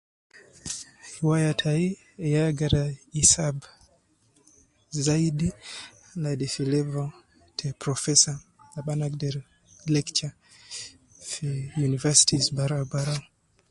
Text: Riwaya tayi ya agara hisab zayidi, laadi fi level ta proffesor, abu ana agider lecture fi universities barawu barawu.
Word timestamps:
Riwaya 1.13 1.51
tayi 1.61 1.87
ya 2.33 2.41
agara 2.49 2.81
hisab 3.15 3.57
zayidi, 5.05 5.49
laadi 6.21 6.47
fi 6.53 6.63
level 6.73 7.07
ta 7.57 7.67
proffesor, 7.81 8.37
abu 8.77 8.89
ana 8.91 9.03
agider 9.07 9.35
lecture 9.95 10.35
fi 11.29 11.47
universities 11.87 12.45
barawu 12.57 12.85
barawu. 12.91 13.23